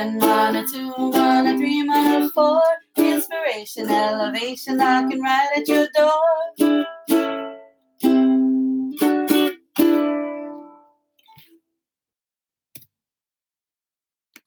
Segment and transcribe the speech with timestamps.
[0.00, 2.62] one, one or two, one or three, one or four.
[2.96, 6.86] Inspiration, elevation, knocking right at your door.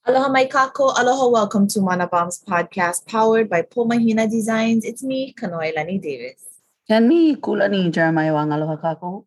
[0.06, 4.84] Aloha mai kakou, aloha welcome to Mana Bombs podcast powered by Pomahina Designs.
[4.84, 6.42] It's me, Kanoelani Davis.
[6.88, 9.24] And me, Kulani Jeremiah Wang Aloha Kakou.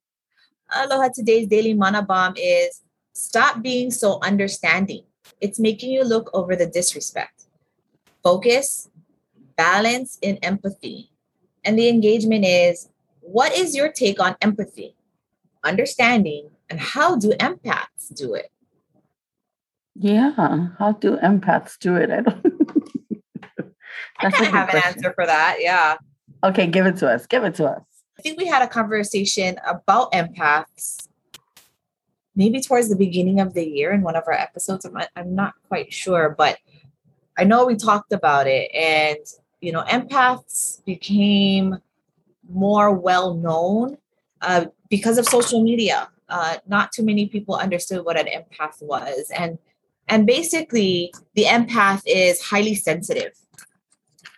[0.76, 2.82] Aloha today's daily Mana Bomb is
[3.14, 5.04] stop being so understanding.
[5.42, 7.46] It's making you look over the disrespect.
[8.24, 8.90] Focus,
[9.56, 11.12] balance, and empathy.
[11.64, 12.90] And the engagement is
[13.22, 14.96] what is your take on empathy,
[15.64, 18.52] understanding, and how do empaths do it?
[19.96, 20.32] Yeah,
[20.78, 22.12] how do empaths do it?
[22.12, 22.46] I don't.
[24.20, 24.90] I kind of have question.
[24.92, 25.58] an answer for that.
[25.60, 25.98] Yeah.
[26.44, 27.26] Okay, give it to us.
[27.26, 27.82] Give it to us.
[28.18, 31.07] I think we had a conversation about empaths
[32.38, 34.86] maybe towards the beginning of the year in one of our episodes.
[34.86, 36.58] I'm, I'm not quite sure, but
[37.38, 38.72] I know we talked about it.
[38.74, 39.18] And,
[39.60, 41.80] you know, empaths became
[42.48, 43.98] more well known
[44.42, 46.10] uh, because of social media.
[46.30, 49.32] Uh, not too many people understood what an empath was.
[49.36, 49.58] And
[50.10, 53.34] and basically, the empath is highly sensitive.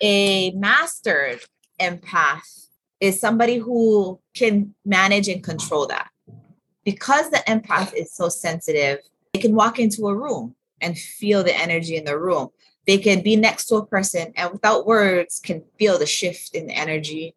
[0.01, 1.41] A mastered
[1.79, 2.67] empath
[2.99, 6.09] is somebody who can manage and control that.
[6.91, 8.99] Because the empath is so sensitive,
[9.33, 12.49] they can walk into a room and feel the energy in the room.
[12.87, 16.67] They can be next to a person and without words can feel the shift in
[16.67, 17.35] the energy.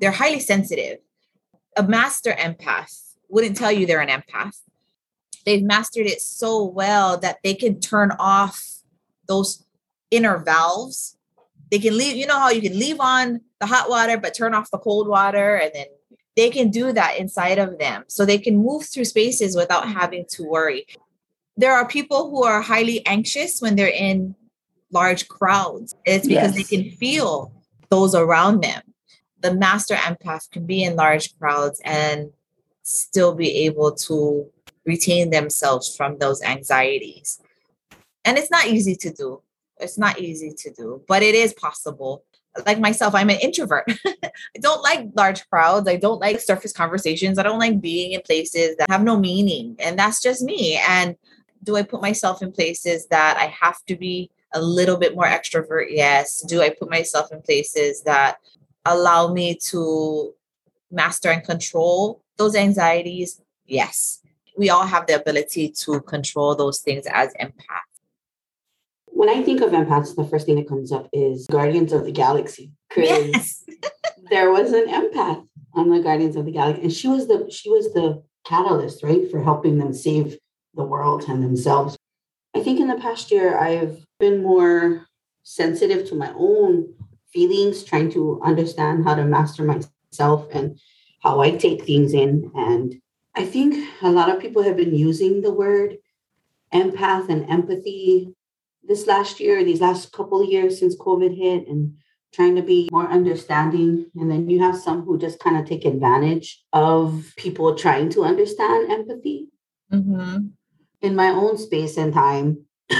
[0.00, 0.98] They're highly sensitive.
[1.76, 4.56] A master empath wouldn't tell you they're an empath
[5.44, 8.62] they've mastered it so well that they can turn off
[9.26, 9.64] those
[10.10, 11.16] inner valves.
[11.70, 14.54] They can leave, you know how you can leave on the hot water but turn
[14.54, 15.86] off the cold water and then
[16.40, 18.02] they can do that inside of them.
[18.08, 20.86] So they can move through spaces without having to worry.
[21.58, 24.34] There are people who are highly anxious when they're in
[24.90, 25.94] large crowds.
[26.06, 26.68] It's because yes.
[26.68, 27.52] they can feel
[27.90, 28.80] those around them.
[29.42, 32.32] The master empath can be in large crowds and
[32.84, 34.50] still be able to
[34.86, 37.38] retain themselves from those anxieties.
[38.24, 39.42] And it's not easy to do.
[39.78, 42.24] It's not easy to do, but it is possible.
[42.66, 43.84] Like myself, I'm an introvert.
[44.06, 45.88] I don't like large crowds.
[45.88, 47.38] I don't like surface conversations.
[47.38, 49.76] I don't like being in places that have no meaning.
[49.78, 50.80] And that's just me.
[50.88, 51.16] And
[51.62, 55.26] do I put myself in places that I have to be a little bit more
[55.26, 55.86] extrovert?
[55.90, 56.42] Yes.
[56.42, 58.38] Do I put myself in places that
[58.84, 60.34] allow me to
[60.90, 63.40] master and control those anxieties?
[63.66, 64.20] Yes
[64.60, 67.89] we all have the ability to control those things as empaths.
[69.12, 72.12] When I think of empaths, the first thing that comes up is Guardians of the
[72.12, 72.72] Galaxy.
[72.96, 73.64] Yes.
[74.30, 77.68] there was an empath on the Guardians of the Galaxy, and she was the she
[77.68, 80.38] was the catalyst, right, for helping them save
[80.74, 81.96] the world and themselves.
[82.54, 85.06] I think in the past year I've been more
[85.42, 86.94] sensitive to my own
[87.32, 90.78] feelings, trying to understand how to master myself and
[91.22, 93.00] how I take things in and
[93.34, 95.98] I think a lot of people have been using the word
[96.74, 98.34] empath and empathy
[98.90, 101.94] this last year, these last couple of years since COVID hit, and
[102.34, 104.10] trying to be more understanding.
[104.16, 108.24] And then you have some who just kind of take advantage of people trying to
[108.24, 109.46] understand empathy.
[109.92, 110.48] Mm-hmm.
[111.02, 112.66] In my own space and time,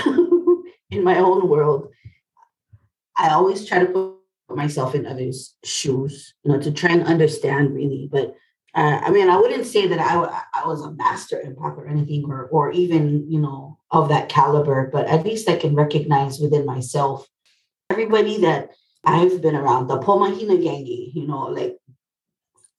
[0.91, 1.89] in my own world,
[3.17, 7.75] I always try to put myself in others' shoes, you know, to try and understand
[7.75, 8.09] really.
[8.11, 8.37] But
[8.75, 12.25] uh, I mean, I wouldn't say that I, I was a master empath or anything,
[12.27, 16.65] or or even you know of that caliber, but at least I can recognize within
[16.65, 17.27] myself
[17.91, 18.71] everybody that
[19.05, 21.79] I've been around, the Pomahina Gangi, you know, like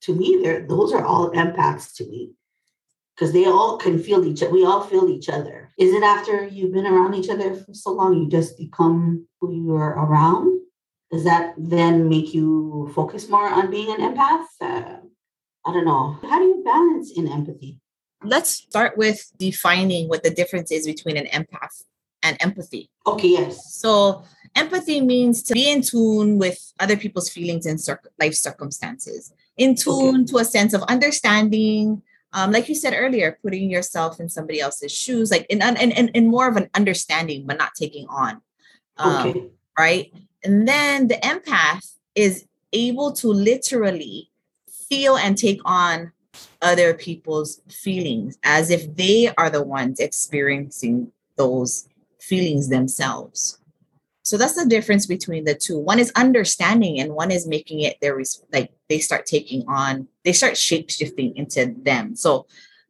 [0.03, 2.31] to me, those are all empaths to me
[3.16, 4.52] because they all can feel each other.
[4.52, 5.69] We all feel each other.
[5.78, 9.53] Is it after you've been around each other for so long, you just become who
[9.53, 10.62] you are around?
[11.12, 14.46] Does that then make you focus more on being an empath?
[14.62, 14.97] Uh,
[15.66, 16.17] I don't know.
[16.23, 17.79] How do you balance in empathy?
[18.23, 21.84] Let's start with defining what the difference is between an empath
[22.23, 22.90] and empathy.
[23.08, 23.75] Okay, yes.
[23.75, 24.23] So,
[24.55, 27.79] empathy means to be in tune with other people's feelings and
[28.19, 30.25] life circumstances, in tune okay.
[30.25, 32.02] to a sense of understanding.
[32.34, 36.07] Um, like you said earlier, putting yourself in somebody else's shoes, like in, in, in,
[36.09, 38.41] in more of an understanding, but not taking on.
[38.97, 39.46] Um, okay.
[39.78, 40.14] Right.
[40.43, 44.30] And then the empath is able to literally
[44.91, 46.11] feel and take on
[46.61, 51.88] other people's feelings as if they are the ones experiencing those
[52.20, 53.58] feelings themselves.
[54.23, 55.79] So that's the difference between the two.
[55.79, 58.22] One is understanding, and one is making it their
[58.53, 62.16] like they start taking on, they start shape shifting into them.
[62.16, 62.46] So,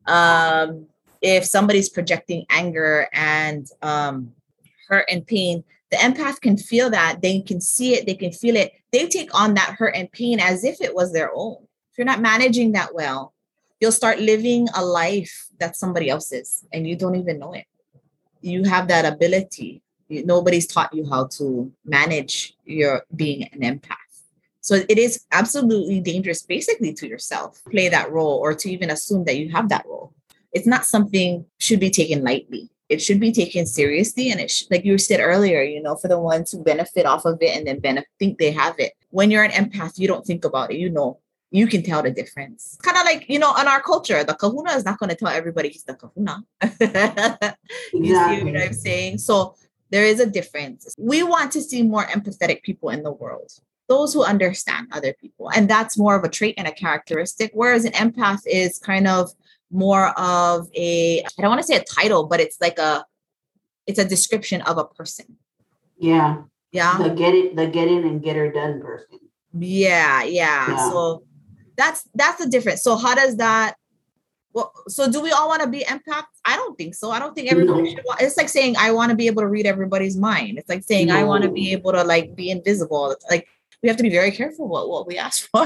[0.07, 0.87] um,
[1.21, 4.33] if somebody's projecting anger and um,
[4.89, 7.21] hurt and pain, the empath can feel that.
[7.21, 8.05] They can see it.
[8.07, 8.73] They can feel it.
[8.91, 11.67] They take on that hurt and pain as if it was their own.
[12.01, 13.31] You're not managing that well,
[13.79, 17.65] you'll start living a life that somebody else's and you don't even know it.
[18.41, 19.83] You have that ability.
[20.09, 23.97] Nobody's taught you how to manage your being an empath.
[24.61, 29.25] So it is absolutely dangerous, basically, to yourself, play that role or to even assume
[29.25, 30.11] that you have that role.
[30.53, 32.71] It's not something should be taken lightly.
[32.89, 36.19] It should be taken seriously, and it like you said earlier, you know, for the
[36.19, 38.93] ones who benefit off of it and then benefit, think they have it.
[39.11, 40.77] When you're an empath, you don't think about it.
[40.77, 41.19] You know,
[41.51, 42.77] you can tell the difference.
[42.81, 45.27] Kind of like, you know, in our culture, the kahuna is not going to tell
[45.27, 46.43] everybody he's the kahuna.
[47.93, 49.17] you see what I'm saying?
[49.19, 49.55] So
[49.89, 50.95] there is a difference.
[50.97, 53.51] We want to see more empathetic people in the world
[53.91, 55.51] those who understand other people.
[55.53, 57.51] And that's more of a trait and a characteristic.
[57.53, 59.29] Whereas an empath is kind of
[59.69, 63.03] more of a, I don't want to say a title, but it's like a,
[63.85, 65.35] it's a description of a person.
[65.97, 66.43] Yeah.
[66.71, 66.97] Yeah.
[66.99, 69.19] The get it, the get in and get her done person.
[69.53, 70.69] Yeah, yeah.
[70.69, 70.89] Yeah.
[70.89, 71.23] So
[71.81, 72.83] that's that's the difference.
[72.83, 73.75] So how does that
[74.53, 76.25] well, so do we all want to be empaths?
[76.43, 77.09] I don't think so.
[77.09, 77.89] I don't think everybody No.
[77.89, 80.57] should want it's like saying I want to be able to read everybody's mind.
[80.57, 83.11] It's like saying I want to be able to like be invisible.
[83.11, 83.47] It's like
[83.81, 85.65] we have to be very careful what, what we ask for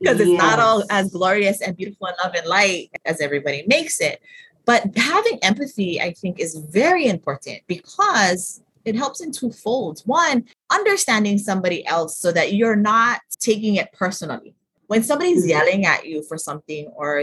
[0.00, 4.00] because it's not all as glorious and beautiful and love and light as everybody makes
[4.00, 4.20] it.
[4.66, 10.06] But having empathy, I think, is very important because it helps in two folds.
[10.06, 14.54] One, understanding somebody else so that you're not taking it personally.
[14.90, 15.50] When somebody's Mhm.
[15.50, 17.22] yelling at you for something or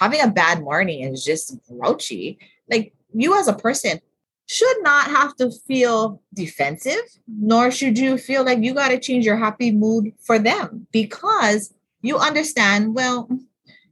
[0.00, 2.36] having a bad morning and is just grouchy,
[2.68, 4.00] like you as a person
[4.46, 9.24] should not have to feel defensive, nor should you feel like you got to change
[9.24, 11.72] your happy mood for them because
[12.02, 13.28] you understand, well,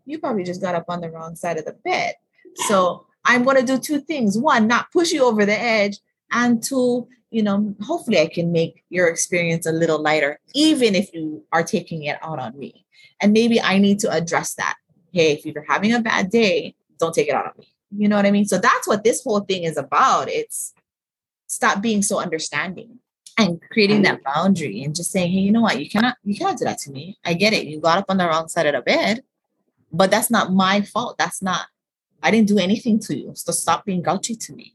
[0.05, 2.17] you probably just got up on the wrong side of the bed.
[2.67, 4.37] So I'm going to do two things.
[4.37, 6.01] One, not push you over the edge.
[6.35, 11.15] And two, you know, hopefully I can make your experience a little lighter, even if
[11.15, 12.85] you are taking it out on me.
[13.23, 14.77] And maybe I need to address that.
[15.13, 17.69] Hey, if you're having a bad day, don't take it out on me.
[17.97, 18.47] You know what I mean?
[18.47, 20.29] So that's what this whole thing is about.
[20.29, 20.75] It's
[21.47, 22.99] stop being so understanding
[23.39, 25.79] and creating that boundary and just saying, hey, you know what?
[25.79, 27.19] You cannot, you cannot do that to me.
[27.25, 27.67] I get it.
[27.67, 29.23] You got up on the wrong side of the bed,
[29.93, 31.17] but that's not my fault.
[31.19, 31.67] That's not,
[32.23, 33.33] I didn't do anything to you.
[33.35, 34.75] So stop being grouchy to me.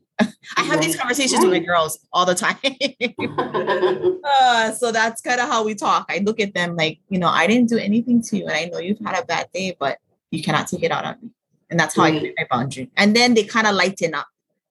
[0.57, 2.57] I have these conversations with my girls all the time.
[4.24, 6.06] uh, so that's kind of how we talk.
[6.10, 8.66] I look at them like, you know, I didn't do anything to you, and I
[8.66, 9.98] know you've had a bad day, but
[10.31, 11.30] you cannot take it out on me.
[11.69, 12.19] And that's how I Right.
[12.19, 12.89] create my boundary.
[12.98, 14.27] And then they kind of lighten up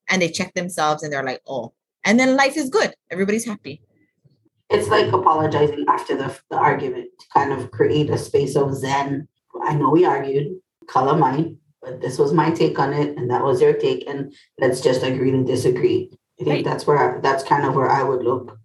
[0.09, 1.73] and they check themselves and they're like, oh,
[2.05, 2.95] and then life is good.
[3.11, 3.81] Everybody's happy.
[4.71, 9.27] it's like apologizing after the, the argument to kind of create a space of zen.
[9.63, 10.59] I know we argued,
[10.89, 11.53] kala mai,
[11.83, 15.03] but this was my take on it, and that was your take, and let's just
[15.03, 16.11] agree to disagree.
[16.41, 16.65] I think Right.
[16.65, 18.59] that's where I, that's kind of where I would look.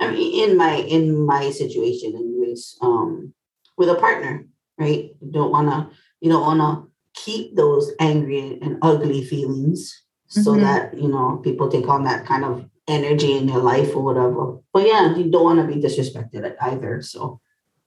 [0.00, 3.32] I mean, in my in my situation, anyways, um,
[3.76, 4.46] with a partner,
[4.78, 5.14] right?
[5.20, 10.60] You don't wanna you don't wanna keep those angry and ugly feelings, so Mhm.
[10.60, 14.58] that you know people take on that kind of energy in your life or whatever.
[14.72, 17.00] But yeah, you don't want to be disrespected either.
[17.02, 17.40] So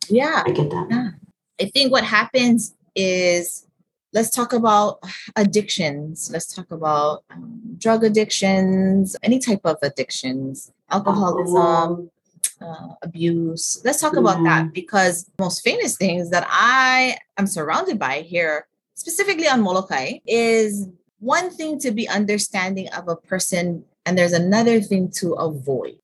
[0.09, 0.43] Yeah.
[0.45, 1.13] I get that.
[1.59, 3.64] I think what happens is
[4.15, 5.03] let's talk about
[5.35, 6.31] addictions.
[6.31, 12.09] Let's talk about um, drug addictions, any type of addictions, alcoholism,
[12.61, 13.81] uh, abuse.
[13.83, 19.49] Let's talk about that because most famous things that I am surrounded by here, specifically
[19.49, 20.87] on Molokai, is
[21.19, 25.97] one thing to be understanding of a person, and there's another thing to avoid.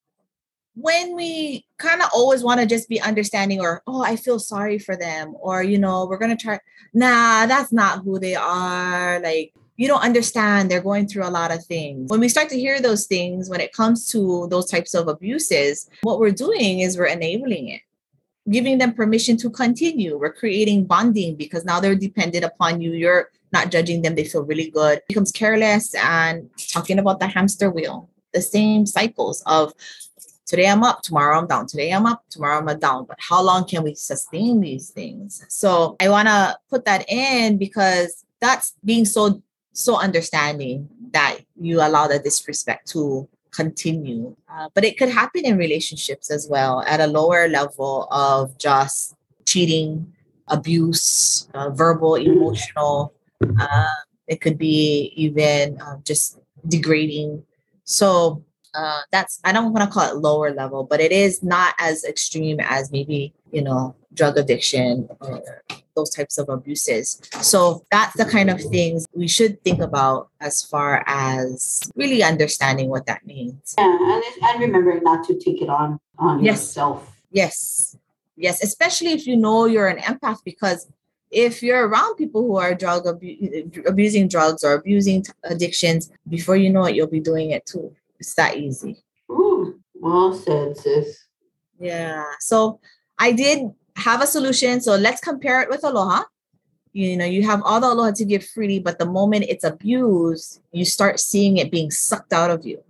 [0.76, 4.80] When we kind of always want to just be understanding, or oh, I feel sorry
[4.80, 6.60] for them, or you know, we're gonna try.
[6.94, 9.20] Nah, that's not who they are.
[9.20, 12.60] Like you don't understand they're going through a lot of things when we start to
[12.60, 16.98] hear those things when it comes to those types of abuses what we're doing is
[16.98, 17.82] we're enabling it
[18.52, 23.32] giving them permission to continue we're creating bonding because now they're dependent upon you you're
[23.54, 27.72] not judging them they feel really good it becomes careless and talking about the hamster
[27.72, 29.74] wheel the same cycles of
[30.52, 33.66] today i'm up tomorrow i'm down today i'm up tomorrow i'm down but how long
[33.66, 39.06] can we sustain these things so i want to put that in because that's being
[39.06, 39.42] so
[39.72, 44.36] so understanding that you allow the disrespect to continue.
[44.52, 49.16] Uh, but it could happen in relationships as well at a lower level of just
[49.46, 50.12] cheating,
[50.48, 53.14] abuse, uh, verbal, emotional.
[53.60, 53.86] Uh,
[54.28, 57.44] it could be even uh, just degrading.
[57.84, 58.44] So
[58.74, 62.04] uh, that's, I don't want to call it lower level, but it is not as
[62.04, 65.44] extreme as maybe, you know, drug addiction or
[65.96, 67.20] those types of abuses.
[67.42, 72.90] So that's the kind of things we should think about as far as really understanding
[72.90, 73.76] what that means.
[73.78, 76.60] Yeah, and and remember not to take it on on Yes.
[76.62, 77.22] yourself.
[77.32, 77.98] Yes.
[78.38, 80.88] Yes, especially if you know you're an empath because
[81.30, 86.56] if you're around people who are drug abu- abusing drugs or abusing t- addictions, before
[86.58, 87.94] you know it, you'll be doing it too.
[88.22, 89.04] It's that easy.
[89.32, 91.26] Ooh, well said, sis.
[91.80, 92.24] Yeah.
[92.40, 92.80] So
[93.18, 94.80] I did have a solution.
[94.80, 96.26] So let's compare it with Aloha.
[96.94, 100.62] You know, you have all the Aloha to give freely, but the moment it's abused,
[100.72, 102.84] you start seeing it being sucked out of you.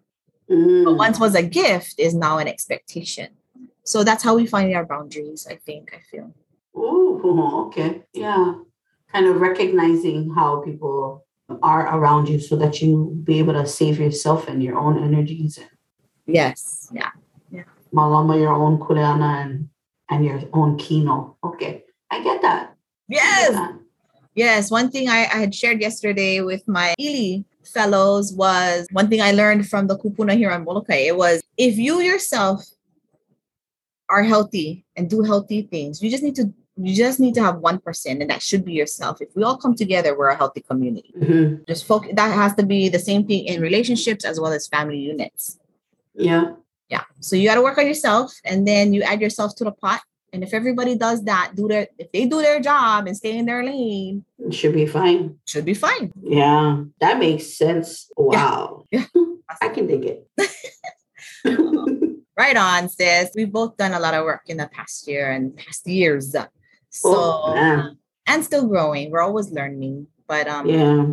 [0.50, 3.30] But Mm, once was a gift is now an expectation.
[3.86, 6.34] So that's how we find our boundaries, I think, I feel.
[6.76, 7.22] Ooh,
[7.68, 8.04] okay.
[8.12, 8.56] Yeah.
[9.14, 11.26] Kind of recognizing how people
[11.62, 15.58] are around you so that you be able to save yourself and your own energies
[15.58, 15.68] and
[16.28, 16.90] Yes.
[16.94, 17.10] Yeah.
[17.52, 17.64] Yeah.
[17.94, 19.70] Malama your own kuleana and
[20.10, 21.38] and your own kino.
[21.44, 21.84] Okay.
[22.10, 22.76] I get that.
[23.10, 23.52] I get Yes.
[23.54, 23.76] that.
[24.34, 29.22] Yes, one thing I, I had shared yesterday with my Ili fellows was one thing
[29.22, 31.08] I learned from the kupuna here on Molokai.
[31.08, 32.64] It was if you yourself
[34.10, 37.58] are healthy and do healthy things, you just need to you just need to have
[37.58, 39.22] one person, and that should be yourself.
[39.22, 41.14] If we all come together, we're a healthy community.
[41.18, 41.68] Mhm.
[41.68, 42.12] Just focus.
[42.16, 45.60] That has to be the same thing in relationships as well as family units.
[46.16, 46.54] Yeah.
[46.90, 47.04] Yeah.
[47.20, 50.02] So you got to work on yourself, and then you add yourself to the pot.
[50.34, 53.46] And if everybody does that, do their if they do their job and stay in
[53.46, 55.40] their lane, It should be fine.
[55.46, 56.12] should be fine.
[56.24, 56.84] Yeah.
[57.02, 58.10] That makes sense.
[58.16, 58.86] Wow.
[58.92, 59.06] Yeah.
[59.62, 60.28] I can dig it.
[62.38, 63.30] Right on, sis.
[63.36, 66.34] We've both done a lot of work in the past year and past years.
[66.92, 67.80] So Oh, man.
[67.80, 67.90] uh,
[68.28, 69.12] and still growing.
[69.12, 70.08] We're always learning.
[70.28, 71.06] But um Yeah.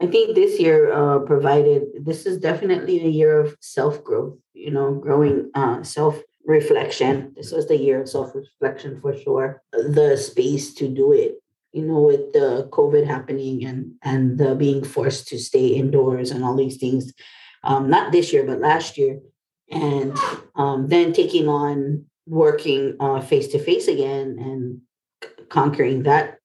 [0.00, 4.70] I think this year uh, provided this is definitely a year of self growth, you
[4.70, 7.32] know, growing uh, self reflection.
[7.36, 9.62] This was the year of self reflection for sure.
[9.72, 11.40] The space to do it,
[11.72, 16.44] you know, with the COVID happening and and the being forced to stay indoors and
[16.44, 17.12] all these things.
[17.62, 19.20] Um, not this year, but last year,
[19.70, 20.12] and
[20.56, 24.80] um, then taking on working face to face again and
[25.22, 26.38] c- conquering that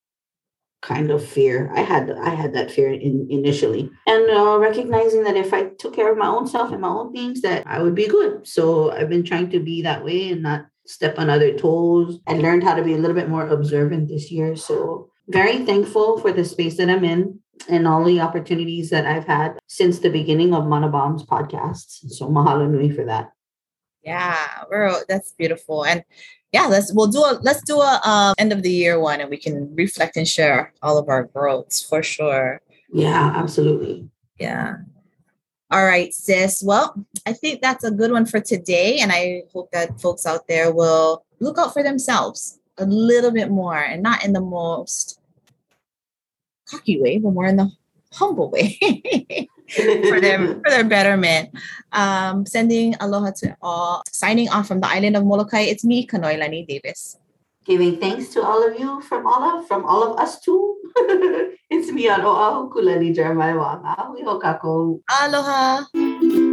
[0.81, 1.71] kind of fear.
[1.75, 5.95] I had I had that fear in, initially, and uh, recognizing that if I took
[5.95, 8.47] care of my own self and my own things, that I would be good.
[8.47, 12.19] So I've been trying to be that way and not step on other toes.
[12.27, 14.55] I learned how to be a little bit more observant this year.
[14.55, 19.27] So very thankful for the space that I'm in and all the opportunities that I've
[19.27, 22.09] had since the beginning of Mana Bomb's podcasts.
[22.09, 23.31] So mahalo nui for that.
[24.03, 25.85] Yeah, we're that's beautiful.
[25.85, 26.03] And
[26.51, 29.29] yeah, let's we'll do a let's do a um end of the year one and
[29.29, 32.61] we can reflect and share all of our growths for sure.
[32.91, 34.09] Yeah, absolutely.
[34.39, 34.77] Yeah.
[35.71, 36.63] All right, sis.
[36.63, 38.99] Well, I think that's a good one for today.
[38.99, 43.51] And I hope that folks out there will look out for themselves a little bit
[43.51, 45.19] more and not in the most
[46.67, 47.71] cocky way, but more in the
[48.11, 48.79] humble way
[49.71, 51.49] for their for their betterment.
[51.91, 54.03] Um, sending aloha to all.
[54.11, 55.61] Signing off from the island of Molokai.
[55.61, 57.17] It's me, Kanoelani Davis.
[57.65, 60.77] Giving thanks to all of you from all of from all of us too.
[61.69, 63.95] it's me Oahu Kulani Jeremiah Wanga.
[65.21, 66.47] Aloha.